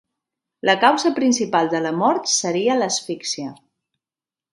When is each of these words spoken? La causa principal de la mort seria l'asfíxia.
La 0.67 0.73
causa 0.83 1.11
principal 1.19 1.69
de 1.73 1.81
la 1.87 1.91
mort 1.97 2.31
seria 2.37 2.79
l'asfíxia. 2.79 3.53